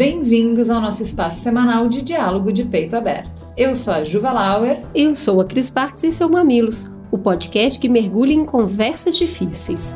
[0.00, 3.42] bem-vindos ao nosso espaço semanal de diálogo de peito aberto.
[3.54, 4.78] Eu sou a Juva Lauer.
[4.94, 9.94] Eu sou a Cris Bartz e seu Mamilos, o podcast que mergulha em conversas difíceis.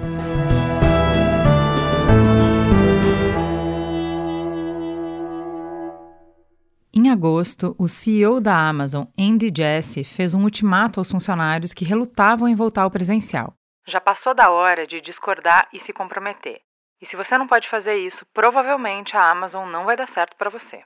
[6.93, 12.47] Em agosto, o CEO da Amazon, Andy Jassy, fez um ultimato aos funcionários que relutavam
[12.47, 13.55] em voltar ao presencial.
[13.89, 16.61] Já passou da hora de discordar e se comprometer.
[17.05, 20.49] E se você não pode fazer isso, provavelmente a Amazon não vai dar certo para
[20.49, 20.81] você.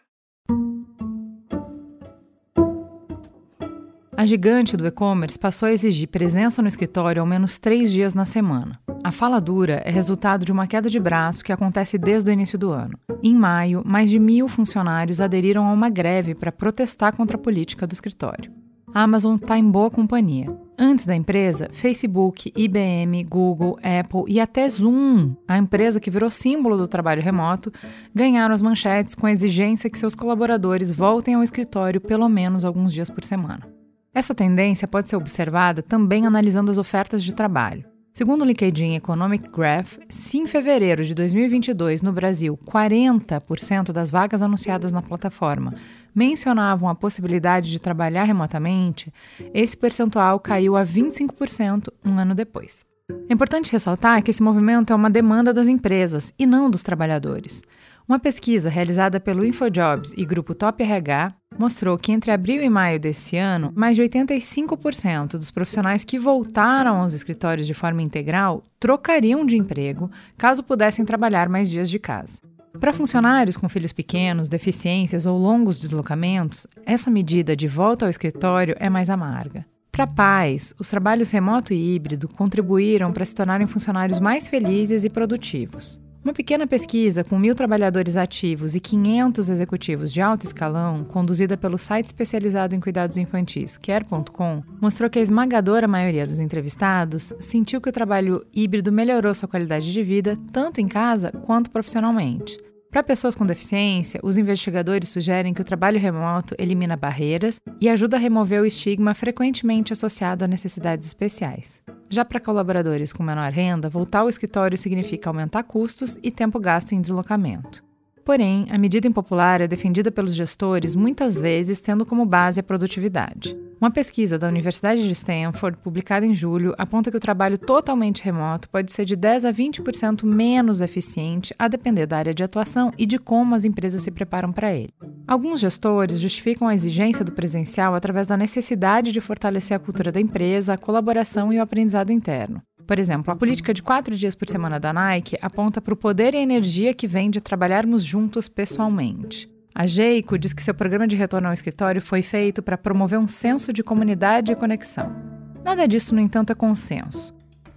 [4.16, 8.24] A gigante do e-commerce passou a exigir presença no escritório ao menos três dias na
[8.24, 8.80] semana.
[9.04, 12.58] A fala dura é resultado de uma queda de braço que acontece desde o início
[12.58, 12.98] do ano.
[13.22, 17.86] Em maio, mais de mil funcionários aderiram a uma greve para protestar contra a política
[17.86, 18.52] do escritório.
[18.92, 20.48] A Amazon está em boa companhia.
[20.80, 26.76] Antes da empresa, Facebook, IBM, Google, Apple e até Zoom, a empresa que virou símbolo
[26.76, 27.72] do trabalho remoto,
[28.14, 32.92] ganharam as manchetes com a exigência que seus colaboradores voltem ao escritório pelo menos alguns
[32.92, 33.66] dias por semana.
[34.14, 37.84] Essa tendência pode ser observada também analisando as ofertas de trabalho.
[38.18, 44.42] Segundo o LinkedIn Economic Graph, se em fevereiro de 2022 no Brasil 40% das vagas
[44.42, 45.76] anunciadas na plataforma
[46.12, 49.14] mencionavam a possibilidade de trabalhar remotamente,
[49.54, 52.84] esse percentual caiu a 25% um ano depois.
[53.28, 57.62] É importante ressaltar que esse movimento é uma demanda das empresas e não dos trabalhadores.
[58.08, 62.98] Uma pesquisa realizada pelo InfoJobs e grupo Top RH mostrou que entre abril e maio
[62.98, 69.44] desse ano, mais de 85% dos profissionais que voltaram aos escritórios de forma integral trocariam
[69.44, 72.38] de emprego caso pudessem trabalhar mais dias de casa.
[72.80, 78.74] Para funcionários com filhos pequenos, deficiências ou longos deslocamentos, essa medida de volta ao escritório
[78.78, 79.66] é mais amarga.
[79.92, 85.10] Para pais, os trabalhos remoto e híbrido contribuíram para se tornarem funcionários mais felizes e
[85.10, 86.00] produtivos.
[86.28, 91.78] Uma pequena pesquisa com mil trabalhadores ativos e 500 executivos de alto escalão, conduzida pelo
[91.78, 97.88] site especializado em cuidados infantis Care.com, mostrou que a esmagadora maioria dos entrevistados sentiu que
[97.88, 102.67] o trabalho híbrido melhorou sua qualidade de vida, tanto em casa quanto profissionalmente.
[102.90, 108.16] Para pessoas com deficiência, os investigadores sugerem que o trabalho remoto elimina barreiras e ajuda
[108.16, 111.82] a remover o estigma frequentemente associado a necessidades especiais.
[112.08, 116.92] Já para colaboradores com menor renda, voltar ao escritório significa aumentar custos e tempo gasto
[116.92, 117.87] em deslocamento.
[118.28, 123.58] Porém, a medida impopular é defendida pelos gestores muitas vezes tendo como base a produtividade.
[123.80, 128.68] Uma pesquisa da Universidade de Stanford, publicada em julho, aponta que o trabalho totalmente remoto
[128.68, 133.06] pode ser de 10 a 20% menos eficiente, a depender da área de atuação e
[133.06, 134.92] de como as empresas se preparam para ele.
[135.26, 140.20] Alguns gestores justificam a exigência do presencial através da necessidade de fortalecer a cultura da
[140.20, 142.60] empresa, a colaboração e o aprendizado interno.
[142.88, 146.32] Por exemplo, a política de quatro dias por semana da Nike aponta para o poder
[146.32, 149.46] e a energia que vem de trabalharmos juntos pessoalmente.
[149.74, 153.26] A Jeico diz que seu programa de retorno ao escritório foi feito para promover um
[153.26, 155.14] senso de comunidade e conexão.
[155.62, 157.36] Nada disso, no entanto, é consenso.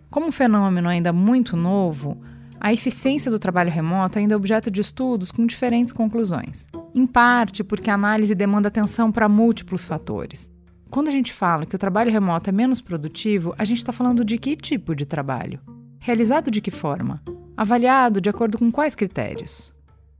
[0.09, 2.17] Como um fenômeno ainda muito novo,
[2.57, 6.67] a eficiência do trabalho remoto é ainda é objeto de estudos com diferentes conclusões.
[6.95, 10.49] Em parte porque a análise demanda atenção para múltiplos fatores.
[10.91, 14.25] Quando a gente fala que o trabalho remoto é menos produtivo, a gente está falando
[14.25, 15.61] de que tipo de trabalho?
[16.01, 17.23] Realizado de que forma?
[17.55, 19.73] Avaliado de acordo com quais critérios?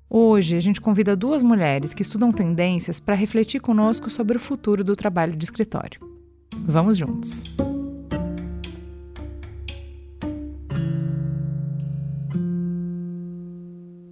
[0.09, 4.81] Hoje, a gente convida duas mulheres que estudam tendências para refletir conosco sobre o futuro
[4.81, 5.99] do trabalho de escritório.
[6.65, 7.43] Vamos juntos!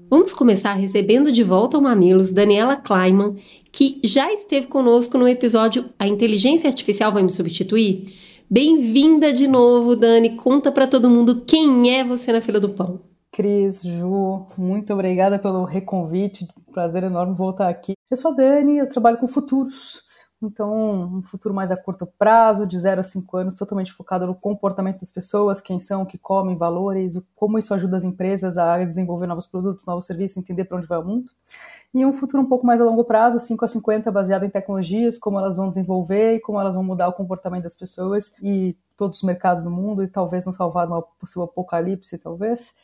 [0.10, 3.36] Vamos começar recebendo de volta ao Mamilos Daniela Kleiman,
[3.72, 8.14] que já esteve conosco no episódio A Inteligência Artificial Vai Me Substituir?
[8.50, 10.36] Bem-vinda de novo, Dani.
[10.36, 13.00] Conta para todo mundo quem é você na fila do pão.
[13.32, 16.48] Cris, Ju, muito obrigada pelo reconvite.
[16.74, 17.94] Prazer enorme voltar aqui.
[18.10, 20.02] Eu sou a Dani, eu trabalho com futuros.
[20.42, 24.34] Então, um futuro mais a curto prazo, de 0 a 5 anos, totalmente focado no
[24.34, 28.84] comportamento das pessoas, quem são, o que comem, valores, como isso ajuda as empresas a
[28.86, 31.30] desenvolver novos produtos, novos serviços, entender para onde vai o mundo.
[31.94, 35.18] E um futuro um pouco mais a longo prazo, 5 a 50, baseado em tecnologias,
[35.18, 39.18] como elas vão desenvolver e como elas vão mudar o comportamento das pessoas e todos
[39.18, 42.76] os mercados do mundo e talvez nos salvar de uma possível apocalipse, talvez.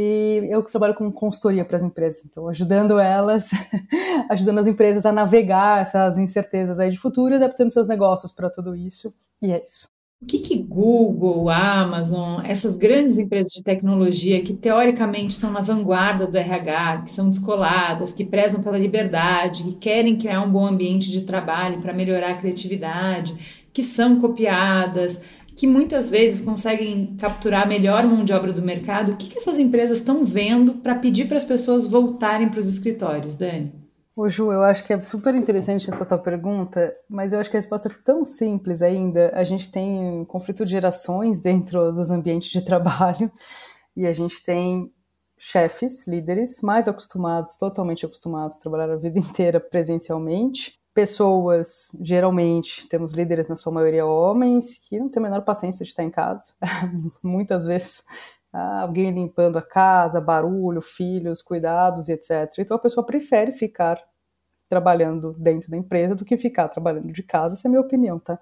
[0.00, 3.50] E eu trabalho com consultoria para as empresas, então ajudando elas,
[4.30, 8.48] ajudando as empresas a navegar essas incertezas aí de futuro e adaptando seus negócios para
[8.48, 9.12] tudo isso.
[9.42, 9.88] E é isso.
[10.22, 16.28] O que, que Google, Amazon, essas grandes empresas de tecnologia que teoricamente estão na vanguarda
[16.28, 21.10] do RH, que são descoladas, que prezam pela liberdade, que querem criar um bom ambiente
[21.10, 25.22] de trabalho para melhorar a criatividade, que são copiadas,
[25.58, 29.38] que muitas vezes conseguem capturar a melhor mão de obra do mercado, o que, que
[29.38, 33.72] essas empresas estão vendo para pedir para as pessoas voltarem para os escritórios, Dani?
[34.14, 37.56] Ô Ju, eu acho que é super interessante essa tua pergunta, mas eu acho que
[37.56, 39.32] a resposta é tão simples ainda.
[39.34, 43.28] A gente tem um conflito de gerações dentro dos ambientes de trabalho
[43.96, 44.92] e a gente tem
[45.36, 50.77] chefes, líderes, mais acostumados, totalmente acostumados a trabalhar a vida inteira presencialmente.
[50.98, 55.90] Pessoas, geralmente, temos líderes na sua maioria homens, que não têm a menor paciência de
[55.90, 56.52] estar em casa.
[57.22, 58.04] Muitas vezes
[58.52, 62.52] ah, alguém limpando a casa, barulho, filhos, cuidados etc.
[62.58, 64.02] Então a pessoa prefere ficar
[64.68, 68.18] trabalhando dentro da empresa do que ficar trabalhando de casa, essa é a minha opinião,
[68.18, 68.36] tá?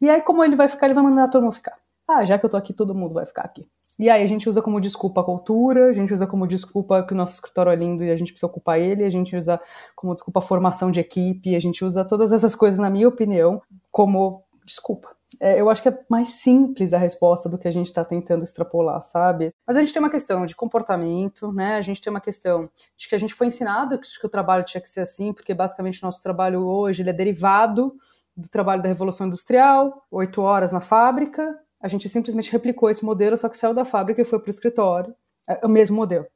[0.00, 1.76] E aí, como ele vai ficar, ele vai mandar todo mundo ficar.
[2.08, 3.68] Ah, já que eu tô aqui, todo mundo vai ficar aqui.
[3.98, 7.12] E aí a gente usa como desculpa a cultura, a gente usa como desculpa que
[7.12, 9.60] o nosso escritório é lindo e a gente precisa ocupar ele, a gente usa
[9.96, 13.60] como desculpa a formação de equipe, a gente usa todas essas coisas, na minha opinião,
[13.90, 17.86] como desculpa é, eu acho que é mais simples a resposta do que a gente
[17.86, 19.52] está tentando extrapolar, sabe?
[19.66, 21.76] Mas a gente tem uma questão de comportamento, né?
[21.76, 24.80] A gente tem uma questão de que a gente foi ensinado que o trabalho tinha
[24.80, 27.94] que ser assim, porque basicamente o nosso trabalho hoje ele é derivado
[28.36, 31.58] do trabalho da Revolução Industrial, oito horas na fábrica.
[31.80, 34.50] A gente simplesmente replicou esse modelo, só que saiu da fábrica e foi para o
[34.50, 35.14] escritório.
[35.46, 36.26] É o mesmo modelo.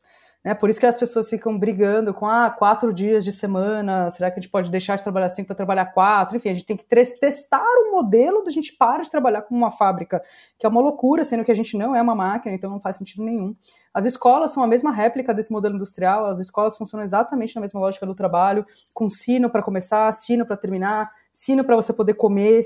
[0.44, 0.54] Né?
[0.54, 4.38] Por isso que as pessoas ficam brigando com ah, quatro dias de semana, será que
[4.38, 6.36] a gente pode deixar de trabalhar cinco para trabalhar quatro?
[6.36, 9.70] Enfim, a gente tem que testar o modelo da gente para de trabalhar como uma
[9.70, 10.22] fábrica,
[10.58, 12.96] que é uma loucura, sendo que a gente não é uma máquina, então não faz
[12.96, 13.54] sentido nenhum.
[13.94, 17.80] As escolas são a mesma réplica desse modelo industrial, as escolas funcionam exatamente na mesma
[17.80, 22.62] lógica do trabalho, com sino para começar, sino para terminar, sino para você poder comer,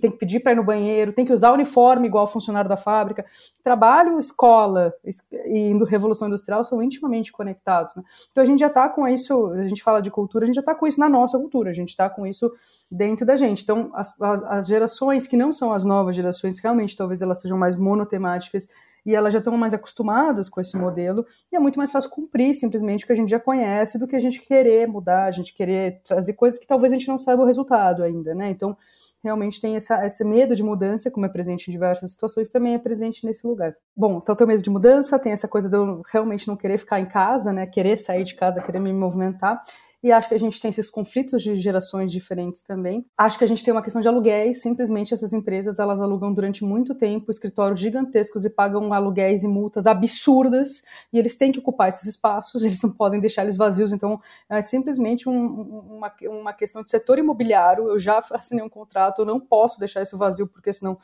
[0.00, 3.24] tem que pedir para ir no banheiro, tem que usar uniforme igual funcionário da fábrica.
[3.62, 7.94] Trabalho, escola e Revolução Industrial são intimamente conectados.
[7.94, 8.02] Né?
[8.32, 10.62] Então a gente já está com isso, a gente fala de cultura, a gente já
[10.62, 12.50] está com isso na nossa cultura, a gente está com isso
[12.90, 13.62] dentro da gente.
[13.62, 17.58] Então as, as, as gerações que não são as novas gerações, realmente talvez elas sejam
[17.58, 18.68] mais monotemáticas
[19.06, 22.52] e elas já estão mais acostumadas com esse modelo, e é muito mais fácil cumprir
[22.54, 25.54] simplesmente o que a gente já conhece do que a gente querer mudar, a gente
[25.54, 28.50] querer trazer coisas que talvez a gente não saiba o resultado ainda, né?
[28.50, 28.76] Então,
[29.22, 32.78] realmente tem essa, esse medo de mudança, como é presente em diversas situações, também é
[32.78, 33.74] presente nesse lugar.
[33.96, 37.00] Bom, então tem medo de mudança, tem essa coisa de eu realmente não querer ficar
[37.00, 37.66] em casa, né?
[37.66, 39.60] Querer sair de casa, querer me movimentar
[40.06, 43.04] e acho que a gente tem esses conflitos de gerações diferentes também.
[43.18, 46.64] Acho que a gente tem uma questão de aluguéis, simplesmente essas empresas elas alugam durante
[46.64, 51.88] muito tempo escritórios gigantescos e pagam aluguéis e multas absurdas e eles têm que ocupar
[51.88, 56.82] esses espaços, eles não podem deixar eles vazios, então é simplesmente um, uma, uma questão
[56.82, 60.72] de setor imobiliário, eu já assinei um contrato, eu não posso deixar isso vazio porque
[60.72, 60.96] senão,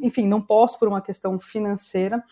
[0.00, 2.24] enfim, não posso por uma questão financeira.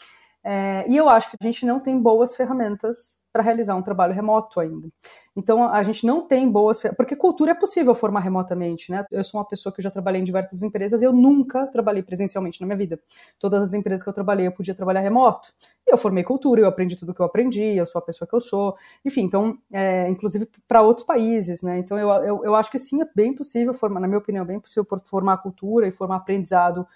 [0.49, 4.15] É, e eu acho que a gente não tem boas ferramentas para realizar um trabalho
[4.15, 4.89] remoto ainda.
[5.37, 9.05] Então a gente não tem boas, porque cultura é possível formar remotamente, né?
[9.11, 12.61] Eu sou uma pessoa que já trabalhei em diversas empresas e eu nunca trabalhei presencialmente
[12.61, 12.99] na minha vida.
[13.41, 15.53] Todas as empresas que eu trabalhei eu podia trabalhar remoto.
[15.85, 18.35] E eu formei cultura, eu aprendi tudo que eu aprendi, eu sou a pessoa que
[18.35, 18.77] eu sou.
[19.05, 21.77] Enfim, então, é, inclusive para outros países, né?
[21.79, 24.47] Então eu, eu, eu acho que sim, é bem possível formar, na minha opinião, é
[24.47, 26.87] bem possível formar cultura e formar aprendizado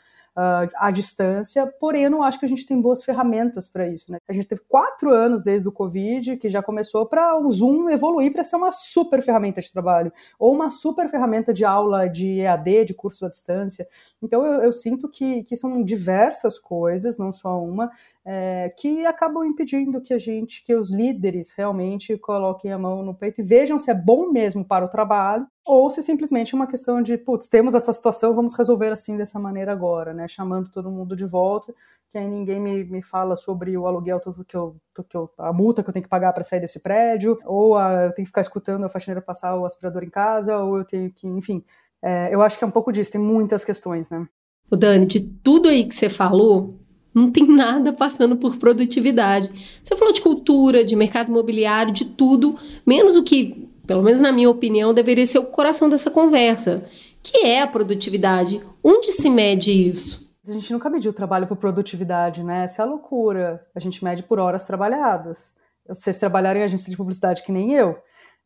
[0.41, 4.11] uh, à distância, porém eu não acho que a gente tem boas ferramentas para isso.
[4.11, 4.19] Né?
[4.27, 8.33] A gente teve quatro anos desde o Covid, que já começou para o Zoom evoluir
[8.33, 12.87] para ser uma super ferramenta de trabalho, ou uma super ferramenta de aula de EAD,
[12.87, 13.87] de curso à distância.
[14.23, 17.91] Então eu, eu sinto que, que são diversas coisas, não só uma,
[18.25, 23.15] é, que acabam impedindo que a gente, que os líderes realmente coloquem a mão no
[23.15, 26.67] peito e vejam se é bom mesmo para o trabalho ou se simplesmente é uma
[26.67, 30.27] questão de, putz, temos essa situação, vamos resolver assim dessa maneira agora, né?
[30.27, 31.73] Chamando todo mundo de volta,
[32.09, 34.75] que aí ninguém me, me fala sobre o aluguel tudo que eu,
[35.09, 38.07] que eu, a multa que eu tenho que pagar para sair desse prédio, ou a,
[38.07, 41.11] eu tenho que ficar escutando a faxineira passar o aspirador em casa, ou eu tenho
[41.13, 41.65] que, enfim,
[42.03, 44.27] é, eu acho que é um pouco disso, tem muitas questões, né?
[44.71, 46.69] O Dani, de tudo aí que você falou,
[47.15, 49.81] não tem nada passando por produtividade.
[49.83, 54.31] Você falou de cultura, de mercado imobiliário, de tudo, menos o que, pelo menos na
[54.31, 56.85] minha opinião, deveria ser o coração dessa conversa,
[57.21, 58.63] que é a produtividade.
[58.85, 60.33] Onde se mede isso?
[60.47, 62.63] A gente nunca mediu trabalho por produtividade, né?
[62.63, 63.67] Essa é a loucura.
[63.75, 65.57] A gente mede por horas trabalhadas.
[65.89, 67.99] Vocês trabalharem em agência de publicidade que nem eu.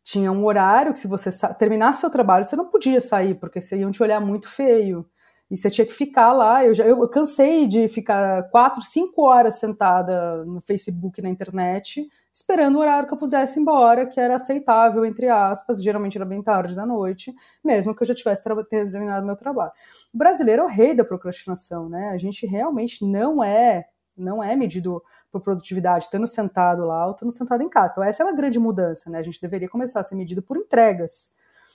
[0.02, 3.76] Tinha um horário que se você terminasse seu trabalho, você não podia sair, porque você
[3.76, 5.04] iam te olhar muito feio.
[5.50, 6.64] E você tinha que ficar lá.
[6.64, 12.74] Eu, já, eu cansei de ficar quatro, cinco horas sentada no Facebook, na internet, esperando
[12.74, 16.42] o horário que eu pudesse ir embora, que era aceitável, entre aspas, geralmente era bem
[16.42, 17.32] tarde da noite,
[17.64, 19.70] mesmo que eu já tivesse terminado meu trabalho.
[20.12, 22.08] O brasileiro é o rei da procrastinação, né?
[22.08, 23.84] A gente realmente não é,
[24.16, 25.00] não é medido
[25.30, 27.92] por produtividade, estando sentado lá ou estando sentado em casa.
[27.92, 29.18] Então essa é uma grande mudança, né?
[29.20, 31.34] A gente deveria começar a ser medido por entregas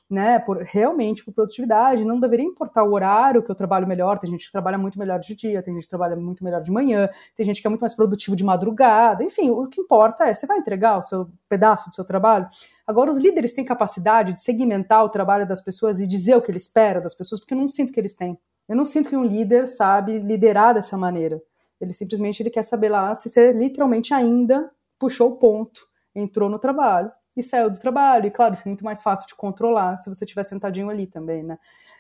[0.10, 4.32] né, por realmente por produtividade, não deveria importar o horário que eu trabalho melhor, tem
[4.32, 7.08] gente que trabalha muito melhor de dia, tem gente que trabalha muito melhor de manhã,
[7.36, 10.48] tem gente que é muito mais produtivo de madrugada, enfim, o que importa é, você
[10.48, 12.50] vai entregar o seu pedaço do seu trabalho?
[12.88, 16.50] Agora, os líderes têm capacidade de segmentar o trabalho das pessoas e dizer o que
[16.50, 18.36] ele espera das pessoas, porque eu não sinto que eles têm.
[18.68, 21.40] Eu não sinto que um líder sabe liderar dessa maneira.
[21.80, 26.58] Ele simplesmente ele quer saber lá se você literalmente ainda puxou o ponto, entrou no
[26.58, 28.28] trabalho e saiu do trabalho.
[28.28, 31.44] E claro, isso é muito mais fácil de controlar se você estiver sentadinho ali também,
[31.44, 31.58] né?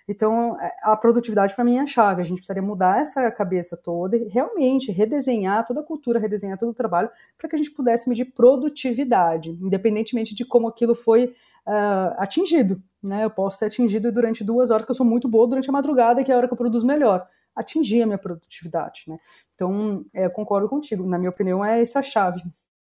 [0.09, 2.21] Então, é, a produtividade para mim é a chave.
[2.21, 6.69] A gente precisaria mudar essa cabeça toda e realmente redesenhar toda a cultura, redesenhar todo
[6.69, 11.25] o trabalho para que a gente pudesse medir produtividade, independentemente de como aquilo foi
[11.67, 12.81] uh, atingido.
[13.03, 13.24] Né?
[13.24, 16.24] Eu posso ser atingido durante duas horas, que eu sou muito boa durante a madrugada,
[16.24, 17.27] que é a hora que eu produzo melhor.
[17.55, 19.03] Atingir a minha produtividade.
[19.07, 19.19] Né?
[19.53, 21.05] Então, é, eu concordo contigo.
[21.05, 22.41] Na minha opinião, é essa a chave.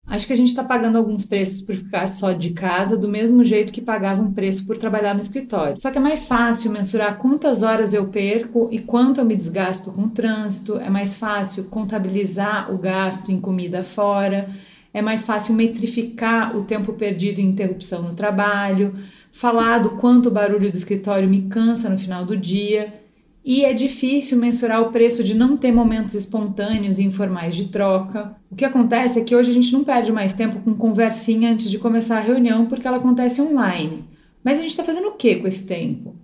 [0.08, 3.44] Acho que a gente está pagando alguns preços por ficar só de casa, do mesmo
[3.44, 5.80] jeito que pagava um preço por trabalhar no escritório.
[5.80, 9.92] Só que é mais fácil mensurar quantas horas eu perco e quanto eu me desgasto
[9.92, 14.48] com o trânsito, é mais fácil contabilizar o gasto em comida fora,
[14.94, 18.96] é mais fácil metrificar o tempo perdido em interrupção no trabalho,
[19.32, 23.05] falar do quanto o barulho do escritório me cansa no final do dia.
[23.46, 28.36] E é difícil mensurar o preço de não ter momentos espontâneos e informais de troca.
[28.50, 31.70] O que acontece é que hoje a gente não perde mais tempo com conversinha antes
[31.70, 34.04] de começar a reunião porque ela acontece online.
[34.44, 36.16] Mas a gente está fazendo o que com esse tempo?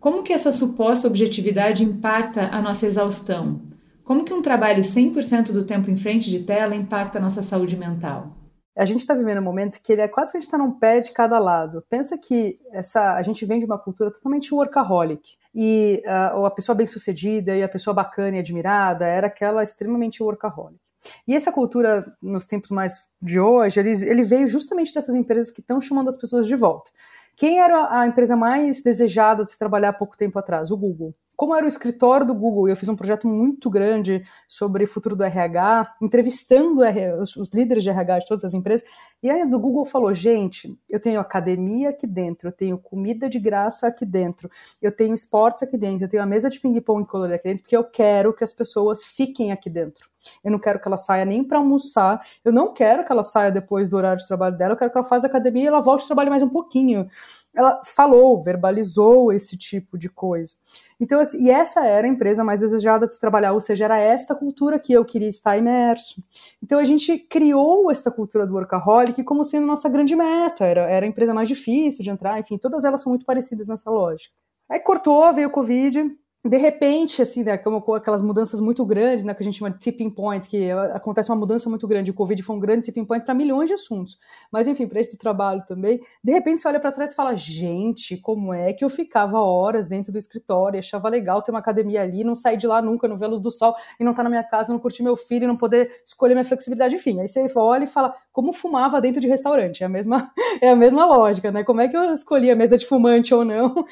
[0.00, 3.60] Como que essa suposta objetividade impacta a nossa exaustão?
[4.02, 7.76] Como que um trabalho 100% do tempo em frente de tela impacta a nossa saúde
[7.76, 8.34] mental?
[8.76, 10.72] A gente está vivendo um momento que ele é quase que a gente está num
[10.72, 11.84] pé de cada lado.
[11.90, 15.36] Pensa que essa, a gente vem de uma cultura totalmente workaholic.
[15.54, 20.80] E uh, a pessoa bem-sucedida e a pessoa bacana e admirada era aquela extremamente workaholic.
[21.26, 25.60] E essa cultura, nos tempos mais de hoje, ele, ele veio justamente dessas empresas que
[25.60, 26.90] estão chamando as pessoas de volta.
[27.36, 30.70] Quem era a empresa mais desejada de se trabalhar há pouco tempo atrás?
[30.70, 34.84] O Google como era o escritório do Google, eu fiz um projeto muito grande sobre
[34.84, 36.82] o futuro do RH, entrevistando
[37.20, 38.86] os, líderes de RH de todas as empresas,
[39.20, 43.40] e aí do Google falou, gente, eu tenho academia aqui dentro, eu tenho comida de
[43.40, 44.48] graça aqui dentro,
[44.80, 47.76] eu tenho esportes aqui dentro, eu tenho a mesa de ping-pong colorida aqui dentro, porque
[47.76, 50.12] eu quero que as pessoas fiquem aqui dentro.
[50.44, 53.50] Eu não quero que ela saia nem para almoçar, eu não quero que ela saia
[53.50, 56.04] depois do horário de trabalho dela, eu quero que ela faça academia e ela volte
[56.04, 57.08] a trabalhar mais um pouquinho
[57.54, 60.54] ela falou, verbalizou esse tipo de coisa.
[60.98, 63.98] Então, assim, e essa era a empresa mais desejada de se trabalhar, ou seja, era
[63.98, 66.22] esta cultura que eu queria estar imerso.
[66.62, 71.04] Então, a gente criou esta cultura do workaholic como sendo nossa grande meta, era, era
[71.04, 74.34] a empresa mais difícil de entrar, enfim, todas elas são muito parecidas nessa lógica.
[74.68, 76.10] Aí cortou, veio o Covid,
[76.44, 79.70] de repente, assim, né, como com aquelas mudanças muito grandes, né, que a gente chama
[79.70, 83.04] de tipping point, que acontece uma mudança muito grande, o Covid foi um grande tipping
[83.04, 84.18] point para milhões de assuntos.
[84.50, 88.16] Mas, enfim, para esse trabalho também, de repente você olha para trás e fala, gente,
[88.16, 92.24] como é que eu ficava horas dentro do escritório, achava legal ter uma academia ali,
[92.24, 94.24] não sair de lá nunca, não ver a luz do sol, e não estar tá
[94.24, 97.20] na minha casa, não curtir meu filho, não poder escolher minha flexibilidade, enfim.
[97.20, 100.76] Aí você olha e fala, como fumava dentro de restaurante, é a mesma, é a
[100.76, 103.84] mesma lógica, né, como é que eu escolhi a mesa de fumante ou não,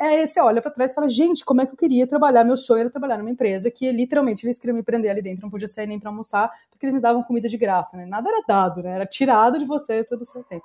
[0.00, 2.42] é, você olha para trás e fala, gente, como é que eu queria trabalhar?
[2.42, 5.50] Meu sonho era trabalhar numa empresa que literalmente eles queriam me prender ali dentro, não
[5.50, 8.06] podia sair nem para almoçar, porque eles me davam comida de graça, né?
[8.06, 8.92] Nada era dado, né?
[8.92, 10.64] Era tirado de você todo o seu tempo.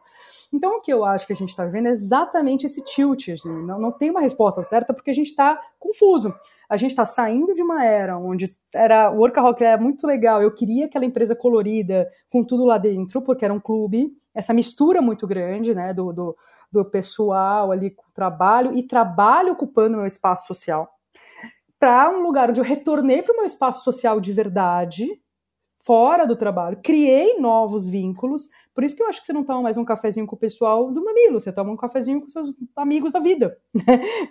[0.53, 3.27] Então, o que eu acho que a gente está vivendo é exatamente esse tilt.
[3.27, 6.33] Assim, não, não tem uma resposta certa, porque a gente está confuso.
[6.69, 10.41] A gente está saindo de uma era onde era o workaholic era muito legal.
[10.41, 14.11] Eu queria aquela empresa colorida com tudo lá dentro, porque era um clube.
[14.33, 15.93] Essa mistura muito grande, né?
[15.93, 16.35] do, do
[16.75, 20.89] do pessoal ali com trabalho e trabalho ocupando meu espaço social
[21.79, 25.21] para um lugar onde eu retornei para o meu espaço social de verdade,
[25.85, 28.49] fora do trabalho, criei novos vínculos.
[28.73, 30.91] Por isso que eu acho que você não toma mais um cafezinho com o pessoal
[30.91, 33.55] do Mamilo, você toma um cafezinho com seus amigos da vida.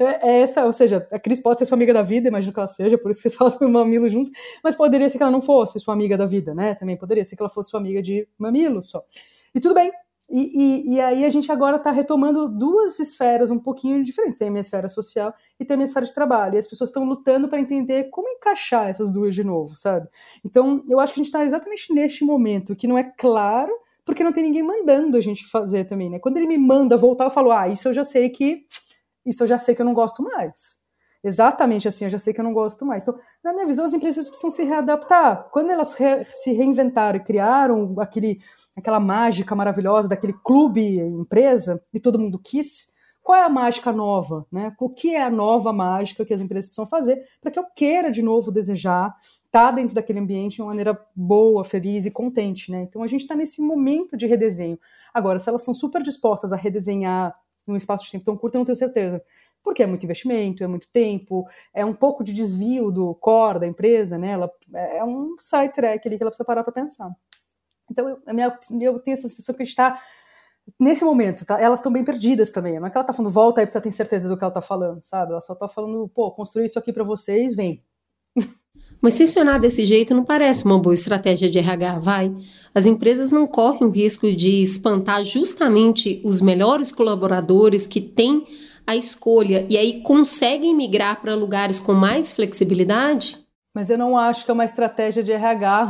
[0.01, 2.59] É, é essa, ou seja, a Cris pode ser sua amiga da vida, imagino que
[2.59, 4.31] ela seja, por isso que vocês fazem o Mamilo juntos,
[4.63, 6.75] mas poderia ser que ela não fosse sua amiga da vida, né?
[6.75, 9.05] Também poderia ser que ela fosse sua amiga de Mamilo só.
[9.55, 9.93] E tudo bem,
[10.37, 14.37] e, e, e, aí a gente agora está retomando duas esferas um pouquinho diferentes.
[14.37, 16.57] Tem a minha esfera social e tem a minha esfera de trabalho.
[16.57, 20.09] E as pessoas estão lutando para entender como encaixar essas duas de novo, sabe?
[20.45, 23.71] Então, eu acho que a gente está exatamente neste momento, que não é claro,
[24.05, 26.19] porque não tem ninguém mandando a gente fazer também, né?
[26.19, 28.67] Quando ele me manda voltar, eu falo, ah, isso eu já sei que...
[29.25, 30.81] Isso eu já sei que eu não gosto mais.
[31.25, 33.03] Exatamente assim, eu já sei que eu não gosto mais.
[33.03, 35.49] Então, na minha visão, as empresas precisam se readaptar.
[35.51, 38.41] Quando elas re se reinventaram e criaram aquele,
[38.77, 44.47] aquela mágica maravilhosa daquele clube empresa, e todo mundo quis, qual é a mágica nova?
[44.53, 44.77] Né?
[44.79, 48.13] O que é a nova mágica que as empresas precisam fazer para que eu queira
[48.13, 49.17] de novo desejar
[49.47, 52.71] estar tá dentro daquele ambiente de uma maneira boa, feliz e contente?
[52.71, 52.83] Né?
[52.83, 54.79] Então a gente está nesse momento de redesenho.
[55.13, 57.35] Agora, se elas estão super dispostas a redesenhar
[57.67, 59.23] em um espaço de tempo tão curto, eu não tenho certeza.
[59.65, 63.67] Porque é muito investimento, é muito tempo, é um pouco de desvio do core da
[63.67, 64.33] empresa, né?
[64.33, 67.11] Ela, é um side track ali que ela precisa parar para pensar.
[67.91, 70.01] Então, eu, minha, eu tenho essa sensação que a gente está
[70.79, 71.61] nesse momento, tá?
[71.61, 72.79] Elas estão bem perdidas também.
[72.79, 74.53] Não é que ela tá falando, volta aí porque ela tem certeza do que ela
[74.53, 75.33] tá falando, sabe?
[75.33, 77.83] Ela só tá falando, pô, construir isso aqui para vocês, vem.
[79.01, 82.35] Mas funcionar desse jeito não parece uma boa estratégia de RH, vai?
[82.75, 88.47] As empresas não correm o risco de espantar justamente os melhores colaboradores que têm
[88.87, 93.45] a escolha e aí conseguem migrar para lugares com mais flexibilidade?
[93.75, 95.89] Mas eu não acho que é uma estratégia de RH.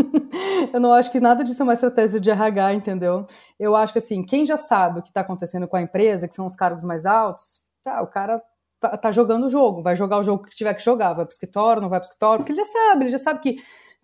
[0.72, 3.26] eu não acho que nada disso é uma estratégia de RH, entendeu?
[3.60, 6.34] Eu acho que assim, quem já sabe o que está acontecendo com a empresa, que
[6.34, 8.42] são os cargos mais altos, tá, o cara
[8.80, 11.32] tá, tá, jogando o jogo, vai jogar o jogo que tiver que jogar, vai para
[11.32, 13.56] o escritório, não vai para o escritório, porque ele já sabe, ele já sabe que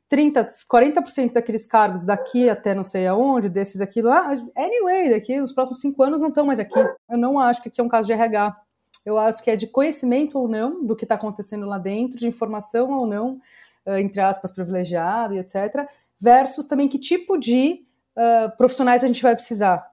[0.09, 5.53] 30, 40% daqueles cargos daqui até não sei aonde, desses aqui lá, anyway, daqui os
[5.53, 6.79] próximos cinco anos não estão mais aqui.
[7.09, 8.57] Eu não acho que aqui é um caso de RH.
[9.05, 12.27] Eu acho que é de conhecimento ou não do que está acontecendo lá dentro, de
[12.27, 13.41] informação ou não,
[13.87, 15.87] uh, entre aspas, privilegiado e etc.
[16.19, 17.85] Versus também que tipo de
[18.17, 19.87] uh, profissionais a gente vai precisar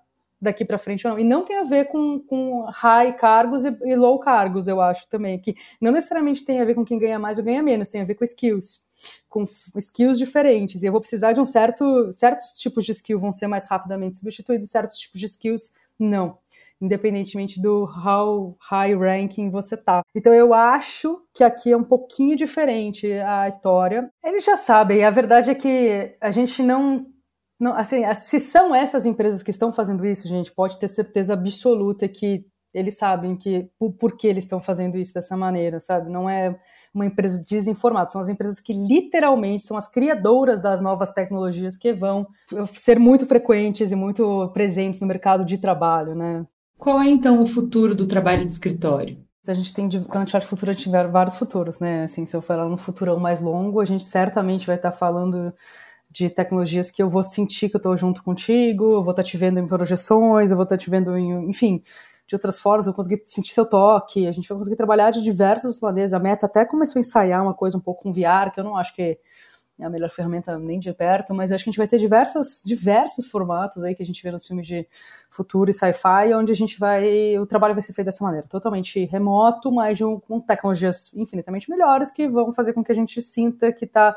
[0.46, 1.20] daqui para frente ou não.
[1.20, 5.08] E não tem a ver com, com high cargos e, e, low cargos, eu acho
[5.10, 8.02] também, que não necessariamente tem a ver com quem ganha mais ou ganha menos, tem
[8.02, 8.86] a ver com skills,
[9.28, 9.44] com
[9.78, 10.82] skills diferentes.
[10.82, 14.20] E eu vou precisar de um certo, certos tipos de skill vão ser mais rapidamente
[14.20, 16.38] substituídos, certos tipos de skills não
[16.82, 20.02] independentemente do how high ranking você tá.
[20.14, 24.10] Então eu acho que aqui é um pouquinho diferente a história.
[24.24, 27.08] Eles já sabem, a verdade é que a gente não
[27.60, 32.08] não, assim, se são essas empresas que estão fazendo isso, gente, pode ter certeza absoluta
[32.08, 36.12] que eles sabem que por, por que eles estão fazendo isso dessa maneira, sabe?
[36.12, 36.60] Não é
[36.94, 41.94] uma empresa desinformada, são as empresas que literalmente são as criadoras das novas tecnologias que
[41.94, 42.28] vão
[42.74, 46.46] ser muito frequentes e muito presentes no mercado de trabalho, né?
[46.78, 49.18] Qual é então o futuro do trabalho de escritório?
[49.48, 52.04] A gente tem, quando a gente fala de futuro, a gente tiver vários futuros, né?
[52.04, 55.54] Assim, se eu falar no futurão mais longo, a gente certamente vai estar falando
[56.16, 59.36] de tecnologias que eu vou sentir que eu estou junto contigo, eu vou estar te
[59.36, 61.84] vendo em projeções, eu vou estar te vendo em, enfim,
[62.26, 65.22] de outras formas, eu vou conseguir sentir seu toque, a gente vai conseguir trabalhar de
[65.22, 66.14] diversas maneiras.
[66.14, 68.78] A Meta até começou a ensaiar uma coisa um pouco com VR, que eu não
[68.78, 69.20] acho que
[69.78, 72.62] é a melhor ferramenta nem de perto, mas acho que a gente vai ter diversas,
[72.66, 74.88] diversos formatos aí que a gente vê nos filmes de
[75.30, 79.04] futuro e sci-fi, onde a gente vai, o trabalho vai ser feito dessa maneira, totalmente
[79.04, 83.70] remoto, mas um, com tecnologias infinitamente melhores que vão fazer com que a gente sinta
[83.74, 84.16] que está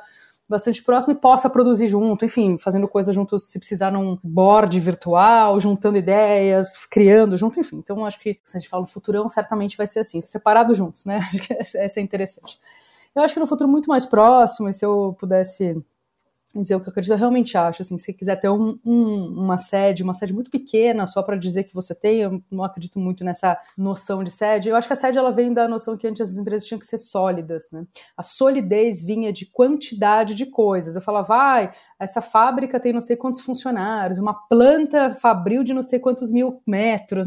[0.49, 5.61] bastante próximo e possa produzir junto, enfim, fazendo coisas juntos se precisar num board virtual,
[5.61, 7.77] juntando ideias, criando junto, enfim.
[7.77, 11.05] Então acho que se a gente fala no futurão, certamente vai ser assim, separados juntos,
[11.05, 11.19] né?
[11.33, 12.59] Acho que essa é interessante.
[13.15, 15.77] Eu acho que no futuro muito mais próximo, e se eu pudesse
[16.55, 19.59] dizer o que eu acredito, eu realmente acho, assim, se quiser ter um, um, uma
[19.59, 23.25] sede, uma sede muito pequena, só para dizer que você tem, eu não acredito muito
[23.25, 24.69] nessa noção de sede.
[24.69, 26.87] Eu acho que a sede ela vem da noção que antes as empresas tinham que
[26.87, 27.87] ser sólidas, né?
[28.17, 30.97] A solidez vinha de quantidade de coisas.
[30.97, 35.83] Eu falava, vai, essa fábrica tem não sei quantos funcionários, uma planta fabril de não
[35.83, 37.27] sei quantos mil metros.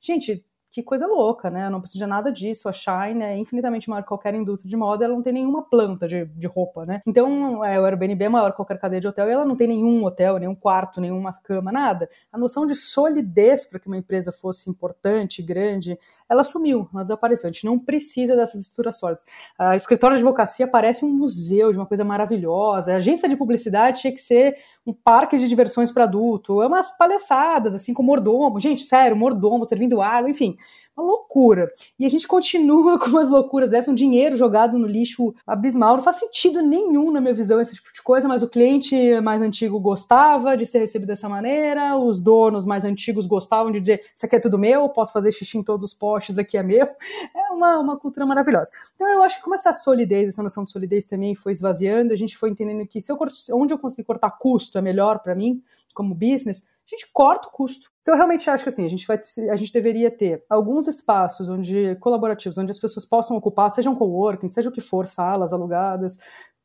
[0.00, 1.66] Gente, que coisa louca, né?
[1.66, 2.66] Eu não preciso de nada disso.
[2.66, 6.08] A Shine é infinitamente maior que qualquer indústria de moda, ela não tem nenhuma planta
[6.08, 7.02] de, de roupa, né?
[7.06, 9.68] Então, é, o Airbnb é maior que qualquer cadeia de hotel e ela não tem
[9.68, 12.08] nenhum hotel, nenhum quarto, nenhuma cama, nada.
[12.32, 17.50] A noção de solidez para que uma empresa fosse importante, grande, ela sumiu, ela desapareceu.
[17.50, 19.26] A gente não precisa dessas estruturas sólidas.
[19.58, 22.94] A escritório de advocacia parece um museu de uma coisa maravilhosa.
[22.94, 24.56] A agência de publicidade tinha que ser
[24.86, 26.62] um parque de diversões para adulto.
[26.62, 28.58] É umas palhaçadas, assim, com mordomo.
[28.58, 30.56] Gente, sério, mordomo servindo água, enfim
[30.96, 31.68] uma loucura.
[31.98, 35.96] E a gente continua com umas loucuras dessas, um dinheiro jogado no lixo abismal.
[35.96, 39.40] Não faz sentido nenhum, na minha visão, esse tipo de coisa, mas o cliente mais
[39.40, 44.26] antigo gostava de ser recebido dessa maneira, os donos mais antigos gostavam de dizer: Isso
[44.26, 46.88] aqui é tudo meu, posso fazer xixi em todos os postes, aqui é meu.
[47.34, 48.70] É uma, uma cultura maravilhosa.
[48.94, 52.16] Então eu acho que como essa solidez, essa noção de solidez também foi esvaziando, a
[52.16, 53.18] gente foi entendendo que se eu,
[53.52, 55.62] onde eu conseguir cortar custo é melhor para mim,
[55.94, 57.90] como business, a gente corta o custo.
[58.02, 59.18] Então, eu realmente acho que assim, a gente, vai,
[59.50, 64.48] a gente deveria ter alguns espaços onde colaborativos, onde as pessoas possam ocupar, sejam coworking,
[64.48, 66.18] seja o que for, salas alugadas,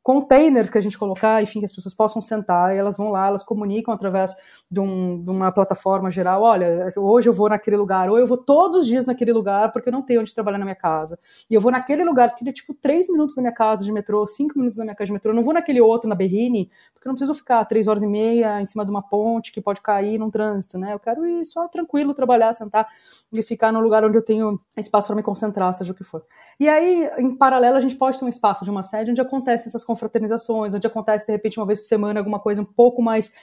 [0.07, 3.27] containers que a gente colocar, enfim, que as pessoas possam sentar e elas vão lá,
[3.27, 4.33] elas comunicam através
[4.71, 8.37] de, um, de, uma plataforma geral, olha, hoje eu vou naquele lugar, ou eu vou
[8.37, 11.19] todos os dias naquele lugar porque eu não tenho onde trabalhar na minha casa.
[11.49, 14.25] E eu vou naquele lugar que é tipo três minutos da minha casa de metrô,
[14.25, 17.05] cinco minutos da minha casa de metrô, eu não vou naquele outro, na Berrine, porque
[17.05, 19.81] eu não preciso ficar três horas e meia em cima de uma ponte que pode
[19.81, 20.93] cair num trânsito, né?
[20.93, 22.87] Eu quero ir só tranquilo, trabalhar, sentar
[23.29, 26.23] e ficar no lugar onde eu tenho espaço para me concentrar, seja o que for.
[26.57, 29.67] E aí, em paralelo, a gente pode ter um espaço de uma sede onde acontecem
[29.67, 33.33] essas confraternizações, onde acontece, de repente, uma vez por semana, alguma coisa um pouco mais,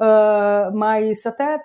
[0.00, 1.60] uh, mais até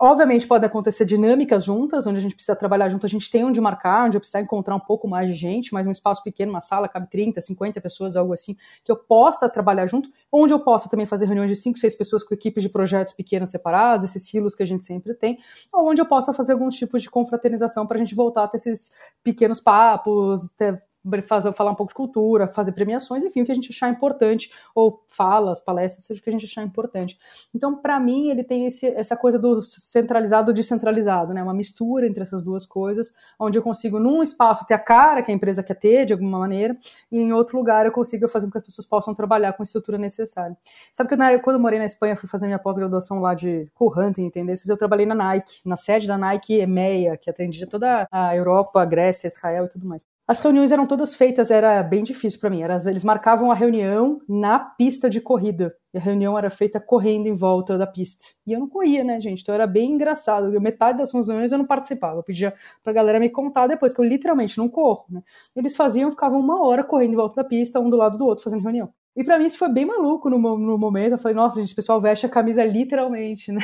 [0.00, 3.60] Obviamente pode acontecer dinâmicas juntas, onde a gente precisa trabalhar junto, a gente tem onde
[3.60, 6.60] marcar, onde eu preciso encontrar um pouco mais de gente, mas um espaço pequeno, uma
[6.60, 10.88] sala, cabe 30, 50 pessoas, algo assim, que eu possa trabalhar junto, onde eu possa
[10.88, 14.56] também fazer reuniões de 5, 6 pessoas com equipes de projetos pequenas separadas, esses silos
[14.56, 15.38] que a gente sempre tem,
[15.72, 18.56] ou onde eu possa fazer alguns tipos de confraternização para a gente voltar a ter
[18.56, 18.90] esses
[19.22, 20.82] pequenos papos, ter
[21.26, 24.52] fazer, falar um pouco de cultura, fazer premiações, enfim, o que a gente achar importante,
[24.74, 27.18] ou falas, palestras, seja o que a gente achar importante.
[27.54, 31.42] Então, para mim, ele tem esse, essa coisa do centralizado descentralizado, né?
[31.42, 35.30] Uma mistura entre essas duas coisas, onde eu consigo, num espaço, ter a cara que
[35.30, 36.76] a empresa quer ter, de alguma maneira,
[37.10, 39.64] e em outro lugar eu consigo fazer com que as pessoas possam trabalhar com a
[39.64, 40.56] estrutura necessária.
[40.92, 44.26] Sabe que quando eu morei na Espanha, fui fazer minha pós-graduação lá de cool hunting
[44.26, 48.36] e tendências, eu trabalhei na Nike, na sede da Nike EMEA, que atendia toda a
[48.36, 50.06] Europa, a Grécia, Israel e tudo mais.
[50.30, 52.62] As reuniões eram todas feitas, era bem difícil para mim.
[52.62, 55.74] Era, eles marcavam a reunião na pista de corrida.
[55.92, 58.26] E a reunião era feita correndo em volta da pista.
[58.46, 59.42] E eu não corria, né, gente?
[59.42, 60.48] Então era bem engraçado.
[60.60, 62.20] metade das reuniões eu não participava.
[62.20, 65.20] Eu pedia pra galera me contar depois, que eu literalmente não corro, né?
[65.56, 68.44] Eles faziam, ficavam uma hora correndo em volta da pista, um do lado do outro,
[68.44, 68.88] fazendo reunião.
[69.16, 71.14] E para mim isso foi bem maluco no, no, momento.
[71.14, 73.62] Eu falei, nossa, gente, o pessoal veste a camisa literalmente, né?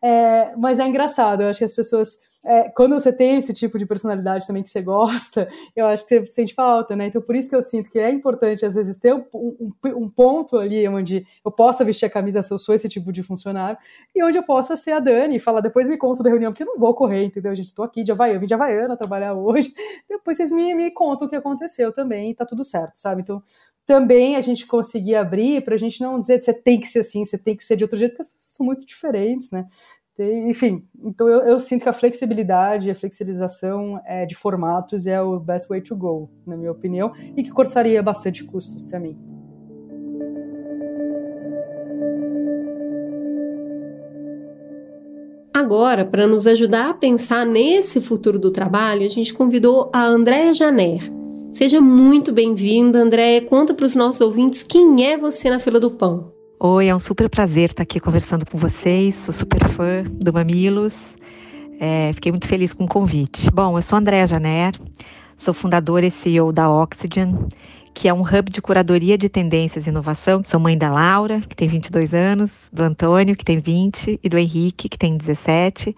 [0.00, 3.76] É, mas é engraçado, eu acho que as pessoas é, quando você tem esse tipo
[3.76, 7.08] de personalidade também que você gosta, eu acho que você sente falta, né?
[7.08, 10.08] Então, por isso que eu sinto que é importante, às vezes, ter um, um, um
[10.08, 13.76] ponto ali onde eu possa vestir a camisa se eu sou esse tipo de funcionário,
[14.14, 16.62] e onde eu possa ser a Dani e falar, depois me conta da reunião, porque
[16.62, 17.52] eu não vou correr, entendeu?
[17.54, 19.74] Gente, tô aqui de Havaiana, eu vim de Havaiana trabalhar hoje,
[20.08, 23.22] depois vocês me, me contam o que aconteceu também, e tá tudo certo, sabe?
[23.22, 23.42] Então,
[23.86, 27.00] também a gente conseguir abrir para a gente não dizer que você tem que ser
[27.00, 29.64] assim, você tem que ser de outro jeito, porque as pessoas são muito diferentes, né?
[30.18, 35.38] Enfim, então eu, eu, sinto que a flexibilidade, a flexibilização é, de formatos é o
[35.38, 39.18] best way to go, na minha opinião, e que cortaria bastante custos também.
[45.52, 50.54] Agora, para nos ajudar a pensar nesse futuro do trabalho, a gente convidou a Andréa
[50.54, 51.02] Janer.
[51.50, 53.42] Seja muito bem-vinda, Andréa.
[53.42, 56.35] Conta para os nossos ouvintes quem é você na fila do pão.
[56.58, 59.14] Oi, é um super prazer estar aqui conversando com vocês.
[59.16, 60.94] Sou super fã do Mamilos.
[61.78, 63.50] É, fiquei muito feliz com o convite.
[63.50, 64.72] Bom, eu sou Andréa Janer,
[65.36, 67.46] sou fundadora e CEO da Oxygen,
[67.92, 70.42] que é um hub de curadoria de tendências e inovação.
[70.46, 74.38] Sou mãe da Laura, que tem 22 anos, do Antônio, que tem 20, e do
[74.38, 75.94] Henrique, que tem 17.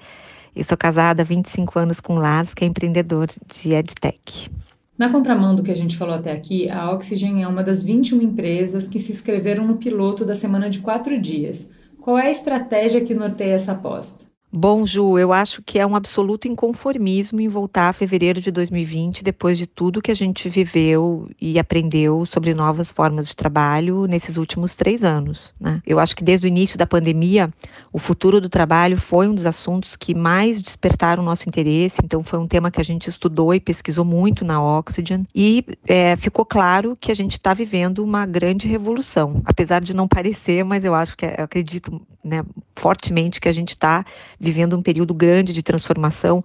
[0.57, 4.51] E sou casada há 25 anos com o Lars, que é empreendedor de EdTech.
[4.98, 8.20] Na contramão do que a gente falou até aqui, a Oxygen é uma das 21
[8.20, 11.70] empresas que se inscreveram no piloto da semana de quatro dias.
[12.00, 14.28] Qual é a estratégia que norteia essa aposta?
[14.50, 19.22] Bom, Ju, eu acho que é um absoluto inconformismo em voltar a fevereiro de 2020,
[19.22, 24.38] depois de tudo que a gente viveu e aprendeu sobre novas formas de trabalho nesses
[24.38, 25.52] últimos três anos.
[25.61, 25.82] Né?
[25.87, 27.52] Eu acho que desde o início da pandemia,
[27.92, 32.24] o futuro do trabalho foi um dos assuntos que mais despertaram o nosso interesse, então
[32.24, 36.46] foi um tema que a gente estudou e pesquisou muito na Oxygen, e é, ficou
[36.46, 40.94] claro que a gente está vivendo uma grande revolução, apesar de não parecer, mas eu
[40.94, 44.04] acho que, eu acredito né, fortemente que a gente está
[44.38, 46.42] vivendo um período grande de transformação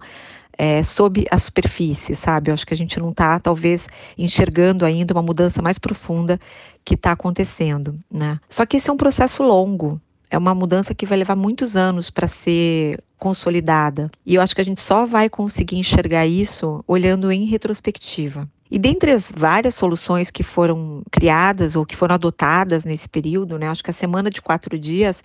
[0.56, 2.50] é, sob a superfície, sabe?
[2.50, 6.38] Eu acho que a gente não está, talvez, enxergando ainda uma mudança mais profunda
[6.84, 8.38] que está acontecendo, né?
[8.48, 12.10] Só que esse é um processo longo, é uma mudança que vai levar muitos anos
[12.10, 14.10] para ser consolidada.
[14.26, 18.48] E eu acho que a gente só vai conseguir enxergar isso olhando em retrospectiva.
[18.70, 23.68] E dentre as várias soluções que foram criadas ou que foram adotadas nesse período, né,
[23.68, 25.22] acho que a semana de quatro dias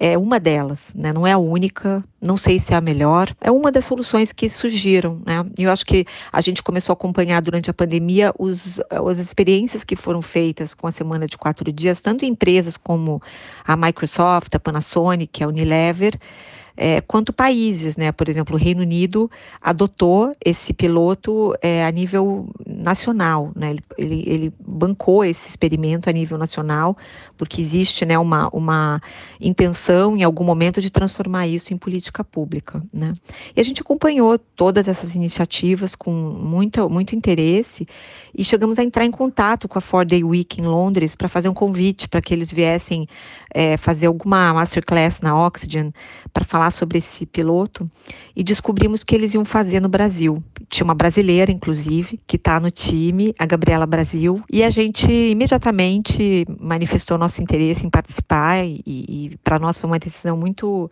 [0.00, 1.12] é uma delas, né?
[1.12, 4.48] não é a única, não sei se é a melhor, é uma das soluções que
[4.48, 5.20] surgiram.
[5.26, 5.44] Né?
[5.58, 9.82] E eu acho que a gente começou a acompanhar durante a pandemia os, as experiências
[9.82, 13.20] que foram feitas com a semana de quatro dias, tanto em empresas como
[13.64, 16.18] a Microsoft, a Panasonic, a Unilever,
[16.80, 18.12] é, quanto países, né?
[18.12, 19.28] Por exemplo, o Reino Unido
[19.60, 23.70] adotou esse piloto é, a nível nacional, né?
[23.70, 26.96] Ele, ele, ele, bancou esse experimento a nível nacional,
[27.36, 29.02] porque existe, né, uma, uma
[29.40, 33.12] intenção em algum momento de transformar isso em política pública, né?
[33.56, 37.88] E a gente acompanhou todas essas iniciativas com muito, muito interesse
[38.32, 41.48] e chegamos a entrar em contato com a Four Day Week em Londres para fazer
[41.48, 43.08] um convite para que eles viessem
[43.52, 45.92] é, fazer alguma masterclass na Oxygen
[46.32, 47.90] para falar sobre esse piloto
[48.34, 50.42] e descobrimos que eles iam fazer no Brasil.
[50.68, 56.44] Tinha uma brasileira, inclusive, que está no time, a Gabriela Brasil, e a gente imediatamente
[56.60, 60.90] manifestou nosso interesse em participar e, e para nós foi uma decisão muito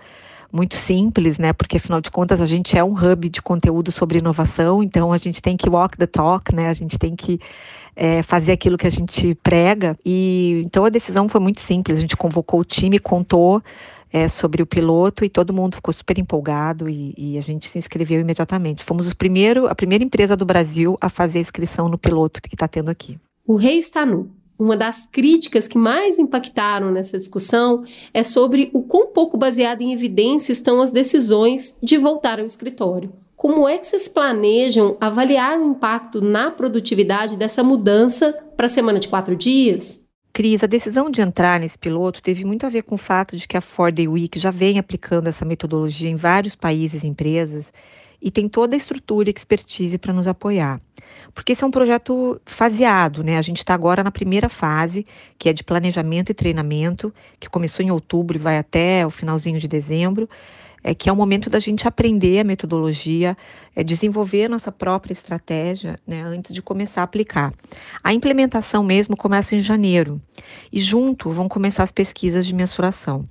[0.53, 1.53] muito simples, né?
[1.53, 5.17] Porque afinal de contas a gente é um hub de conteúdo sobre inovação, então a
[5.17, 6.69] gente tem que walk the talk, né?
[6.69, 7.39] A gente tem que
[7.97, 9.97] é, fazer aquilo que a gente prega.
[10.05, 11.99] E então a decisão foi muito simples.
[11.99, 13.63] A gente convocou o time, contou
[14.17, 17.79] é, sobre o piloto e todo mundo ficou super empolgado e, e, a gente se
[17.79, 18.83] inscreveu imediatamente.
[18.83, 22.55] Fomos o primeiro, a primeira empresa do Brasil a fazer a inscrição no piloto que
[22.55, 23.19] está tendo aqui.
[23.47, 24.31] O rei está nu.
[24.59, 29.93] Uma das críticas que mais impactaram nessa discussão é sobre o quão pouco baseado em
[29.93, 33.13] evidência estão as decisões de voltar ao escritório.
[33.37, 38.99] Como é que vocês planejam avaliar o impacto na produtividade dessa mudança para a semana
[38.99, 40.06] de quatro dias?
[40.37, 43.49] Cris, a decisão de entrar nesse piloto teve muito a ver com o fato de
[43.49, 47.73] que a Ford Week já vem aplicando essa metodologia em vários países e empresas
[48.21, 50.79] e tem toda a estrutura e expertise para nos apoiar.
[51.33, 53.39] Porque esse é um projeto faseado, né?
[53.39, 55.07] A gente está agora na primeira fase,
[55.39, 59.59] que é de planejamento e treinamento, que começou em outubro e vai até o finalzinho
[59.59, 60.29] de dezembro
[60.83, 63.37] é que é o momento da gente aprender a metodologia,
[63.75, 67.53] é desenvolver a nossa própria estratégia né, antes de começar a aplicar.
[68.03, 70.21] A implementação mesmo começa em janeiro
[70.73, 73.29] e junto vão começar as pesquisas de mensuração.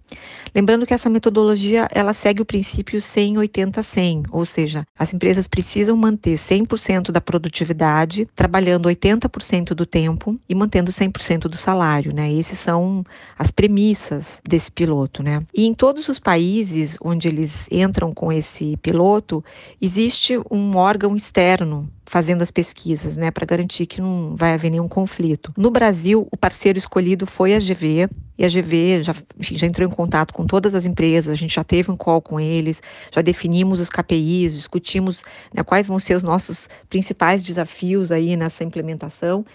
[0.54, 5.48] Lembrando que essa metodologia ela segue o princípio 100 80 100, ou seja, as empresas
[5.48, 12.32] precisam manter 100% da produtividade, trabalhando 80% do tempo e mantendo 100% do salário, né?
[12.32, 13.04] Esses são
[13.38, 15.42] as premissas desse piloto, né?
[15.54, 19.44] E em todos os países onde eles eles entram com esse piloto,
[19.82, 24.88] existe um órgão externo fazendo as pesquisas, né, para garantir que não vai haver nenhum
[24.88, 25.52] conflito.
[25.58, 29.88] No Brasil, o parceiro escolhido foi a GV, e a GV já, enfim, já entrou
[29.88, 33.22] em contato com todas as empresas, a gente já teve um call com eles, já
[33.22, 39.46] definimos os KPIs, discutimos né, quais vão ser os nossos principais desafios aí nessa implementação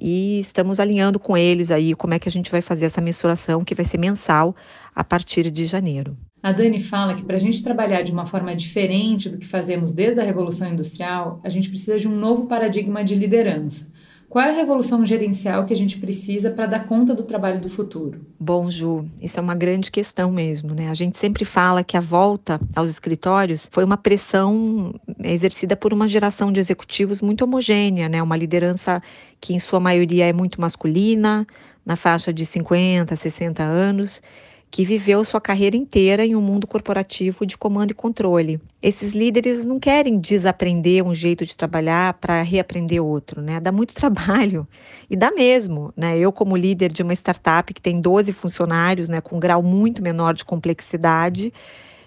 [0.00, 3.62] e estamos alinhando com eles aí como é que a gente vai fazer essa mensuração
[3.62, 4.56] que vai ser mensal
[4.94, 6.16] a partir de janeiro.
[6.42, 9.92] A Dani fala que para a gente trabalhar de uma forma diferente do que fazemos
[9.92, 13.90] desde a Revolução Industrial, a gente precisa de um novo paradigma de liderança.
[14.30, 17.68] Qual é a revolução gerencial que a gente precisa para dar conta do trabalho do
[17.68, 18.20] futuro?
[18.38, 20.88] Bom, Ju, isso é uma grande questão mesmo, né?
[20.88, 26.06] A gente sempre fala que a volta aos escritórios foi uma pressão exercida por uma
[26.06, 28.22] geração de executivos muito homogênea, né?
[28.22, 29.02] Uma liderança
[29.40, 31.44] que em sua maioria é muito masculina,
[31.84, 34.22] na faixa de 50, 60 anos,
[34.70, 38.60] que viveu sua carreira inteira em um mundo corporativo de comando e controle.
[38.80, 43.58] Esses líderes não querem desaprender um jeito de trabalhar para reaprender outro, né?
[43.58, 44.66] Dá muito trabalho.
[45.10, 46.16] E dá mesmo, né?
[46.16, 50.02] Eu como líder de uma startup que tem 12 funcionários, né, com um grau muito
[50.02, 51.52] menor de complexidade,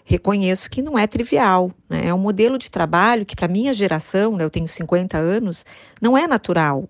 [0.06, 1.70] reconheço que não é trivial.
[1.90, 2.08] Né?
[2.08, 5.66] É um modelo de trabalho que, para minha geração, né, eu tenho 50 anos,
[6.02, 6.88] não é natural.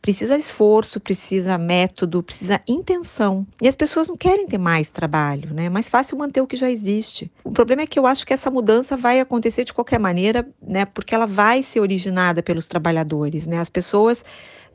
[0.00, 3.46] Precisa esforço, precisa método, precisa intenção.
[3.60, 5.66] E as pessoas não querem ter mais trabalho, né?
[5.66, 7.30] É mais fácil manter o que já existe.
[7.44, 10.86] O problema é que eu acho que essa mudança vai acontecer de qualquer maneira, né?
[10.86, 13.58] Porque ela vai ser originada pelos trabalhadores, né?
[13.58, 14.24] As pessoas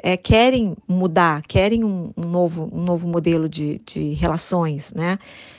[0.03, 5.17] é, querem mudar, querem um, um, novo, um novo modelo de, de relações, né?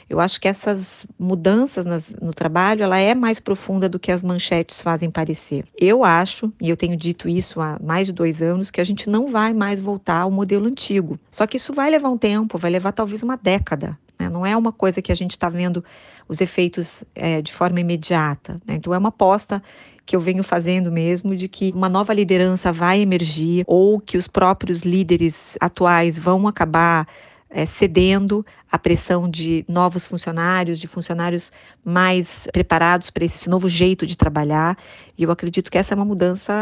[0.09, 4.22] Eu acho que essas mudanças nas, no trabalho, ela é mais profunda do que as
[4.22, 5.64] manchetes fazem parecer.
[5.80, 9.09] Eu acho, e eu tenho dito isso há mais de dois anos, que a gente
[9.09, 11.18] não vai mais voltar ao modelo antigo.
[11.30, 13.98] Só que isso vai levar um tempo, vai levar talvez uma década.
[14.18, 14.29] Né?
[14.29, 15.85] Não é uma coisa que a gente está vendo
[16.29, 18.61] os efeitos é, de forma imediata.
[18.66, 18.74] Né?
[18.74, 19.62] Então é uma aposta
[20.07, 24.29] que eu venho fazendo mesmo de que uma nova liderança vai emergir ou que os
[24.29, 27.07] próprios líderes atuais vão acabar
[27.48, 31.53] é, cedendo à pressão de novos funcionários, de funcionários
[31.85, 34.77] mais preparados para esse novo jeito de trabalhar.
[35.16, 36.53] E eu acredito que essa é uma mudança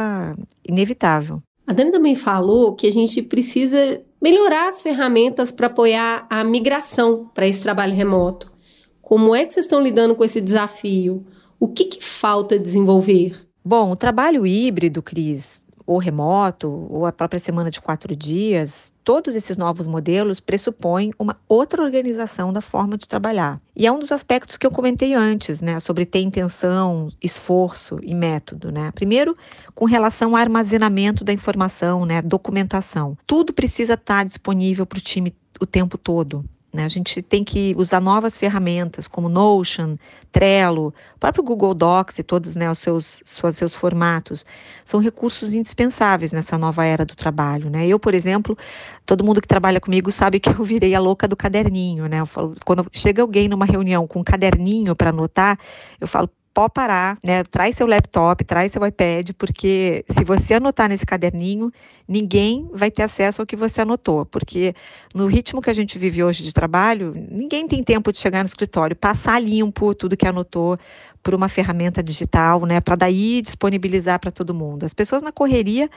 [0.62, 1.43] inevitável.
[1.66, 7.31] A Dani também falou que a gente precisa melhorar as ferramentas para apoiar a migração
[7.35, 8.53] para esse trabalho remoto.
[9.01, 11.25] Como é que vocês estão lidando com esse desafio?
[11.59, 13.37] O que, que falta desenvolver?
[13.64, 19.35] Bom, o trabalho híbrido, Cris, ou remoto, ou a própria semana de quatro dias, todos
[19.35, 23.61] esses novos modelos pressupõem uma outra organização da forma de trabalhar.
[23.75, 28.14] E é um dos aspectos que eu comentei antes, né, sobre ter intenção, esforço e
[28.14, 28.90] método, né?
[28.92, 29.37] Primeiro,
[29.75, 33.16] com relação ao armazenamento da informação, né, documentação.
[33.27, 36.45] Tudo precisa estar disponível para o time o tempo todo.
[36.73, 36.85] Né?
[36.85, 39.97] A gente tem que usar novas ferramentas como Notion,
[40.31, 44.47] Trello, próprio Google Docs e todos né, os seus, seus, seus formatos.
[44.87, 47.69] São recursos indispensáveis nessa nova era do trabalho.
[47.69, 47.87] Né?
[47.87, 48.57] Eu, por exemplo,
[49.05, 52.07] todo mundo que trabalha comigo sabe que eu virei a louca do caderninho.
[52.07, 52.25] Né?
[52.25, 55.59] Falo, quando chega alguém numa reunião com um caderninho para anotar,
[56.01, 57.43] eu falo, pode parar, né?
[57.45, 61.73] Traz seu laptop, traz seu iPad, porque se você anotar nesse caderninho,
[62.07, 64.75] ninguém vai ter acesso ao que você anotou, porque
[65.15, 68.47] no ritmo que a gente vive hoje de trabalho, ninguém tem tempo de chegar no
[68.47, 70.79] escritório, passar limpo tudo que anotou
[71.23, 74.85] por uma ferramenta digital, né, para daí disponibilizar para todo mundo.
[74.85, 75.89] As pessoas na correria,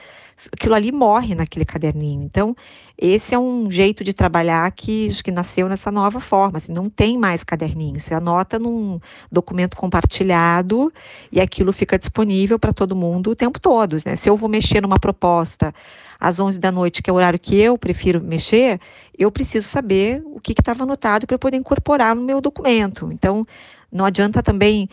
[0.52, 2.22] aquilo ali morre naquele caderninho.
[2.22, 2.54] Então,
[2.96, 6.88] esse é um jeito de trabalhar que acho que nasceu nessa nova forma, assim, não
[6.88, 10.92] tem mais caderninho, você anota num documento compartilhado
[11.32, 14.14] e aquilo fica disponível para todo mundo o tempo todo, né?
[14.16, 15.74] Se eu vou mexer numa proposta
[16.18, 18.80] às 11 da noite, que é o horário que eu prefiro mexer,
[19.18, 23.10] eu preciso saber o que estava anotado para poder incorporar no meu documento.
[23.12, 23.46] Então,
[23.90, 24.88] não adianta também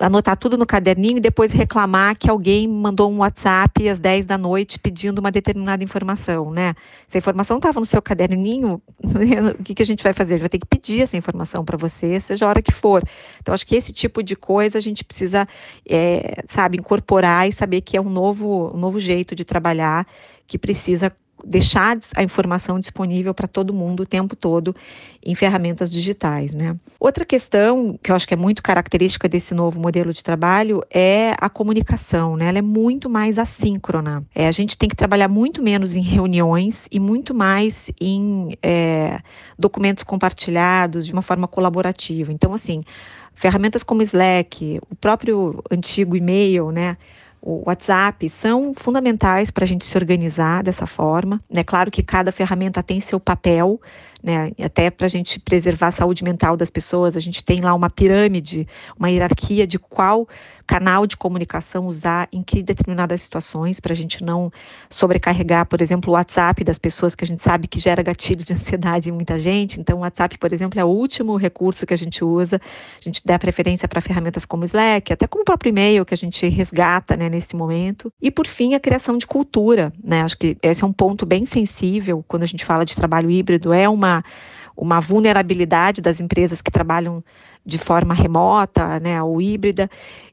[0.00, 4.38] anotar tudo no caderninho e depois reclamar que alguém mandou um WhatsApp às 10 da
[4.38, 6.74] noite pedindo uma determinada informação, né?
[7.08, 8.82] Se a informação estava no seu caderninho,
[9.58, 10.34] o que, que a gente vai fazer?
[10.34, 13.02] A gente vai ter que pedir essa informação para você, seja a hora que for.
[13.40, 15.46] Então, acho que esse tipo de coisa a gente precisa,
[15.88, 20.06] é, sabe, incorporar e saber que é um novo, um novo jeito de trabalhar
[20.46, 21.12] que precisa
[21.44, 24.74] deixar a informação disponível para todo mundo o tempo todo
[25.24, 26.76] em ferramentas digitais, né?
[26.98, 31.34] Outra questão que eu acho que é muito característica desse novo modelo de trabalho é
[31.40, 32.46] a comunicação, né?
[32.46, 34.24] Ela é muito mais assíncrona.
[34.34, 39.18] É, a gente tem que trabalhar muito menos em reuniões e muito mais em é,
[39.58, 42.32] documentos compartilhados de uma forma colaborativa.
[42.32, 42.82] Então, assim,
[43.34, 46.96] ferramentas como Slack, o próprio antigo e-mail, né?
[47.46, 51.38] O WhatsApp são fundamentais para a gente se organizar dessa forma.
[51.54, 53.78] É claro que cada ferramenta tem seu papel,
[54.24, 54.52] né?
[54.62, 57.90] Até para a gente preservar a saúde mental das pessoas, a gente tem lá uma
[57.90, 58.66] pirâmide,
[58.98, 60.26] uma hierarquia de qual
[60.66, 64.50] canal de comunicação usar em que determinadas situações, para a gente não
[64.88, 68.54] sobrecarregar, por exemplo, o WhatsApp das pessoas que a gente sabe que gera gatilho de
[68.54, 69.78] ansiedade em muita gente.
[69.78, 72.58] Então, o WhatsApp, por exemplo, é o último recurso que a gente usa.
[72.98, 76.16] A gente dá preferência para ferramentas como Slack, até como o próprio e-mail que a
[76.16, 78.10] gente resgata né, nesse momento.
[78.22, 79.92] E, por fim, a criação de cultura.
[80.02, 80.22] Né?
[80.22, 83.70] Acho que esse é um ponto bem sensível quando a gente fala de trabalho híbrido,
[83.70, 84.13] é uma
[84.76, 87.22] uma vulnerabilidade das empresas que trabalham
[87.64, 89.88] de forma remota, né, ou híbrida,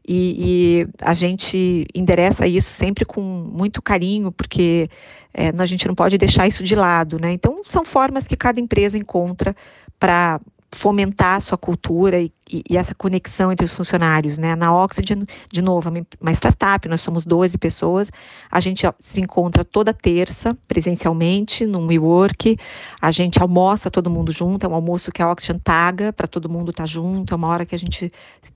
[0.05, 4.89] e, e a gente endereça isso sempre com muito carinho, porque
[5.33, 7.31] é, a gente não pode deixar isso de lado, né?
[7.31, 9.55] Então, são formas que cada empresa encontra
[9.97, 10.41] para
[10.73, 14.55] fomentar a sua cultura e, e, e, essa conexão entre os funcionários, né?
[14.55, 18.09] Na Oxygen, de novo, uma startup, nós somos 12 pessoas,
[18.49, 22.57] a gente se encontra toda terça, presencialmente, num WeWork,
[23.01, 26.49] a gente almoça todo mundo junto, é um almoço que a Oxygen paga para todo
[26.49, 28.11] mundo estar tá junto, é uma hora que a gente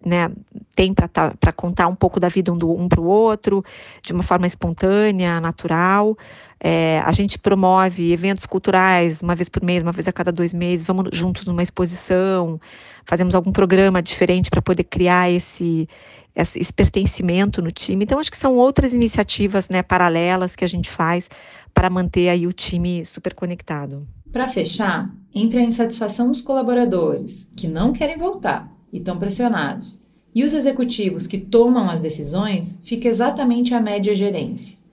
[0.05, 0.31] né,
[0.73, 3.63] tem para tá, contar um pouco da vida um, do, um para o outro,
[4.01, 6.17] de uma forma espontânea, natural,
[6.59, 10.53] é, a gente promove eventos culturais uma vez por mês, uma vez a cada dois
[10.53, 12.59] meses, vamos juntos numa exposição,
[13.03, 15.87] fazemos algum programa diferente para poder criar esse,
[16.35, 18.03] esse pertencimento no time.
[18.03, 21.29] Então, acho que são outras iniciativas né, paralelas que a gente faz
[21.73, 24.07] para manter aí o time super conectado.
[24.31, 30.01] Para fechar, entre a insatisfação dos colaboradores, que não querem voltar e estão pressionados,
[30.33, 34.84] e os executivos que tomam as decisões, fica exatamente a média gerência.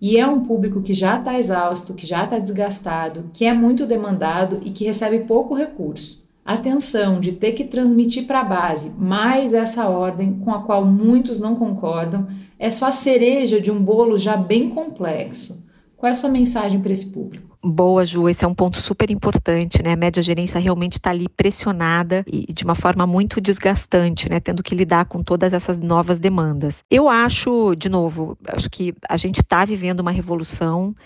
[0.00, 3.84] E é um público que já está exausto, que já está desgastado, que é muito
[3.84, 6.20] demandado e que recebe pouco recurso.
[6.44, 10.84] A tensão de ter que transmitir para a base mais essa ordem com a qual
[10.84, 12.26] muitos não concordam
[12.58, 15.62] é só a cereja de um bolo já bem complexo.
[15.96, 17.49] Qual é a sua mensagem para esse público?
[17.62, 19.92] Boa, Ju, esse é um ponto super importante, né?
[19.92, 24.40] A média gerência realmente está ali pressionada e de uma forma muito desgastante, né?
[24.40, 26.82] Tendo que lidar com todas essas novas demandas.
[26.90, 30.96] Eu acho, de novo, acho que a gente está vivendo uma revolução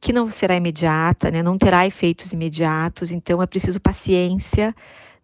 [0.00, 1.42] que não será imediata, né?
[1.42, 4.74] Não terá efeitos imediatos, então é preciso paciência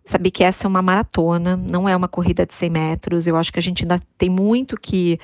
[0.07, 3.27] saber que essa é uma maratona, não é uma corrida de 100 metros.
[3.27, 5.19] Eu acho que a gente ainda tem muito que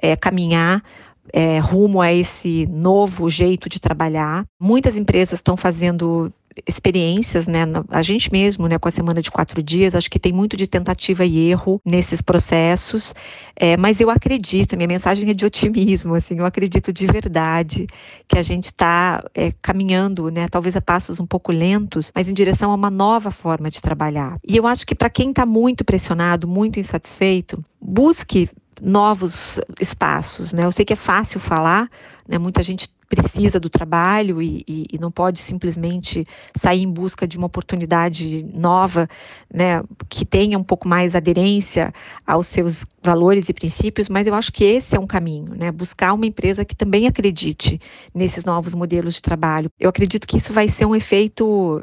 [0.00, 0.82] é, caminhar
[1.32, 4.44] é, rumo a esse novo jeito de trabalhar.
[4.60, 6.32] Muitas empresas estão fazendo
[6.66, 7.60] experiências, né?
[7.88, 10.66] A gente mesmo, né, com a semana de quatro dias, acho que tem muito de
[10.66, 13.14] tentativa e erro nesses processos,
[13.56, 17.86] é, mas eu acredito, minha mensagem é de otimismo, assim, eu acredito de verdade
[18.26, 22.34] que a gente está é, caminhando, né, talvez a passos um pouco lentos, mas em
[22.34, 24.36] direção a uma nova forma de trabalhar.
[24.46, 28.48] E eu acho que para quem está muito pressionado, muito insatisfeito, busque
[28.80, 30.64] novos espaços, né?
[30.64, 31.88] Eu sei que é fácil falar,
[32.26, 32.38] né?
[32.38, 37.38] Muita gente precisa do trabalho e, e, e, não pode simplesmente sair em busca de
[37.38, 39.08] uma oportunidade nova,
[39.52, 41.92] né, que tenha um pouco mais aderência
[42.26, 46.12] aos seus valores e princípios, mas eu acho que esse é um caminho, né, buscar
[46.12, 47.80] uma empresa que também acredite
[48.14, 49.70] nesses novos modelos de trabalho.
[49.80, 51.82] Eu acredito que isso vai ser um efeito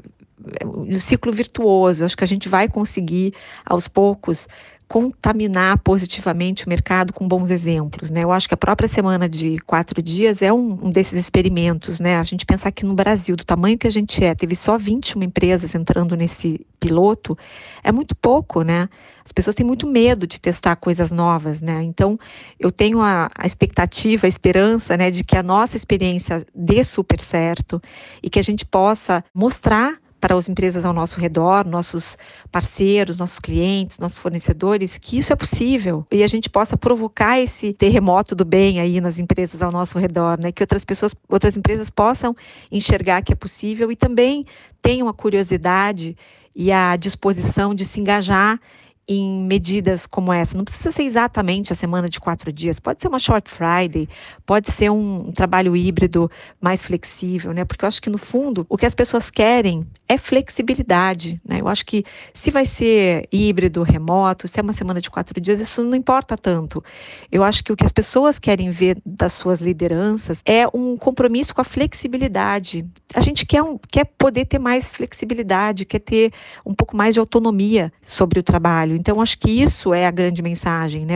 [0.63, 2.05] um ciclo virtuoso.
[2.05, 3.33] Acho que a gente vai conseguir
[3.65, 4.47] aos poucos
[4.87, 8.23] contaminar positivamente o mercado com bons exemplos, né?
[8.23, 12.17] Eu acho que a própria semana de quatro dias é um, um, desses experimentos, né?
[12.17, 15.23] A gente pensar que no Brasil, do tamanho que a gente é, teve só 21
[15.23, 17.37] empresas entrando nesse piloto,
[17.83, 18.87] é muito pouco, né?
[19.23, 21.81] As pessoas têm muito medo de testar coisas novas, né?
[21.81, 22.19] Então,
[22.59, 27.19] eu tenho a, a expectativa, a esperança, né, de que a nossa experiência dê super
[27.19, 27.81] certo
[28.21, 32.17] e que a gente possa mostrar para as empresas ao nosso redor, nossos
[32.51, 37.73] parceiros, nossos clientes, nossos fornecedores, que isso é possível e a gente possa provocar esse
[37.73, 40.51] terremoto do bem aí nas empresas ao nosso redor, né?
[40.51, 42.35] Que outras pessoas, outras empresas possam
[42.71, 44.47] enxergar que é possível e também
[44.81, 46.17] tenham a curiosidade
[46.55, 48.59] e a disposição de se engajar
[49.07, 50.57] em medidas como essa.
[50.57, 54.09] Não precisa ser exatamente a semana de quatro dias, pode ser uma short Friday,
[54.45, 56.29] pode ser um, um, trabalho híbrido
[56.59, 57.65] mais flexível, né?
[57.65, 61.59] Porque eu acho que no fundo o que as pessoas querem é flexibilidade, né?
[61.61, 62.03] Eu acho que
[62.33, 66.35] se vai ser híbrido, remoto, se é uma semana de quatro dias, isso não importa
[66.35, 66.83] tanto.
[67.31, 71.53] Eu acho que o que as pessoas querem ver das suas lideranças é um compromisso
[71.53, 72.85] com a flexibilidade.
[73.13, 76.33] A gente quer, um, quer poder ter mais flexibilidade, quer ter
[76.65, 78.94] um pouco mais de autonomia sobre o trabalho.
[78.95, 81.15] Então, acho que isso é a grande mensagem, né?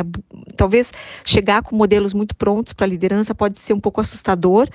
[0.56, 0.92] Talvez
[1.24, 4.68] chegar com modelos muito prontos para a liderança pode ser um pouco assustador,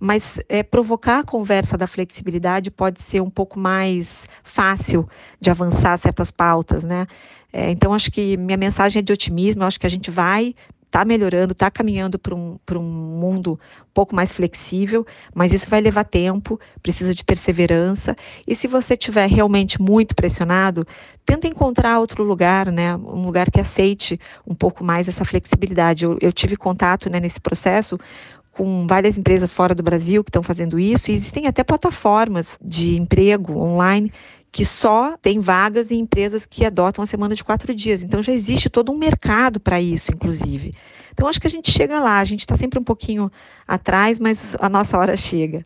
[0.00, 5.08] mas é, provocar a conversa da flexibilidade pode ser um pouco mais fácil
[5.40, 7.06] de avançar certas pautas, né?
[7.52, 10.54] É, então, acho que minha mensagem é de otimismo, acho que a gente vai
[10.92, 15.80] está melhorando, está caminhando para um, um mundo um pouco mais flexível, mas isso vai
[15.80, 18.14] levar tempo, precisa de perseverança.
[18.46, 20.86] E se você estiver realmente muito pressionado,
[21.24, 22.94] tenta encontrar outro lugar, né?
[22.94, 26.04] Um lugar que aceite um pouco mais essa flexibilidade.
[26.04, 27.98] Eu, eu tive contato né, nesse processo
[28.50, 32.98] com várias empresas fora do Brasil que estão fazendo isso, e existem até plataformas de
[32.98, 34.12] emprego online
[34.52, 38.02] que só tem vagas em empresas que adotam a semana de quatro dias.
[38.02, 40.72] Então já existe todo um mercado para isso, inclusive.
[41.12, 43.32] Então acho que a gente chega lá, a gente está sempre um pouquinho
[43.66, 45.64] atrás, mas a nossa hora chega.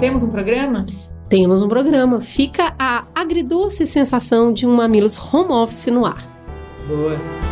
[0.00, 0.84] Temos um programa?
[1.28, 2.20] Temos um programa.
[2.20, 6.22] Fica a agridoce sensação de um Mamilos home office no ar.
[6.88, 7.43] Boa.